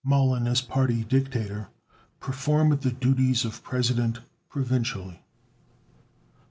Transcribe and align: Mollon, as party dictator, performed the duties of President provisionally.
Mollon, 0.03 0.47
as 0.47 0.61
party 0.61 1.03
dictator, 1.03 1.67
performed 2.19 2.81
the 2.81 2.91
duties 2.91 3.45
of 3.45 3.61
President 3.61 4.19
provisionally. 4.49 5.21